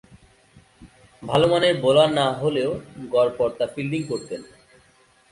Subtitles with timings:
[1.23, 2.71] ভালোমানের bowler না হলেও
[3.11, 4.41] গড়পড়তা ফিল্ডিং করতেন।